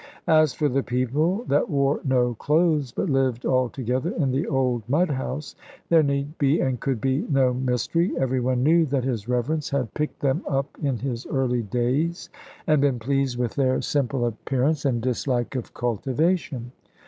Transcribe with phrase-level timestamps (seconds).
[0.25, 4.81] As for the people that wore no clothes, but lived all together in the old
[4.89, 5.55] mud house,
[5.89, 8.11] there need be and could be no mystery.
[8.17, 12.31] Every one knew that his Reverence had picked them up in his early days,
[12.65, 16.71] and been pleased with their simple appearance and dislike of cultivation.